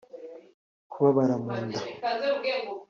kubabara 0.91 1.35
mu 1.43 1.53
nda 1.63 1.81